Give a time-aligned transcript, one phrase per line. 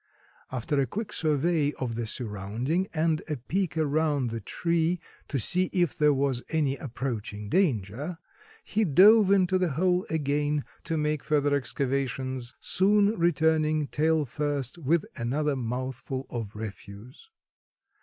[0.51, 5.69] After a quick survey of the surrounding and a peek around the tree to see
[5.71, 8.17] if there was any approaching danger,
[8.63, 15.05] he dove into the hole again to make further excavations, soon returning, tail first, with
[15.17, 17.29] another mouthful of refuse.